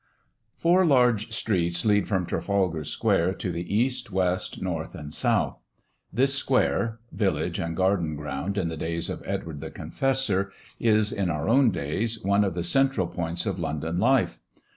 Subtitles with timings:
[0.55, 5.61] Four large streets lead from Trafalgar Square to the East, West, North, and South.
[6.11, 11.29] This square (village and garden ground in the days of Edward the Confessor) is, in
[11.29, 14.39] our own days, one of the central points of London life.